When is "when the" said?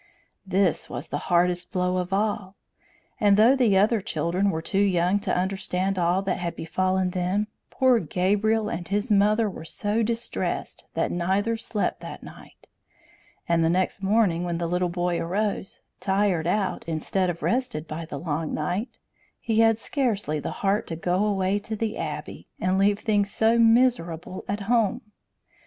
14.43-14.65